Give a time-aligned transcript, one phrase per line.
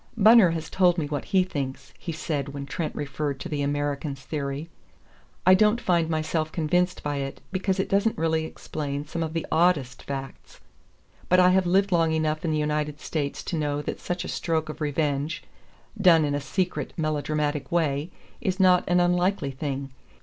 [0.17, 4.21] "Bunner has told me what he thinks," he said when Trent referred to the American's
[4.21, 4.67] theory.
[5.45, 9.45] "I don't find myself convinced by it, because it doesn't really explain some of the
[9.51, 10.59] oddest facts.
[11.29, 14.27] But I have lived long enough in the United States to know that such a
[14.27, 15.43] stroke of revenge,
[16.01, 18.09] done in a secret, melodramatic way,
[18.41, 19.91] is not an unlikely thing.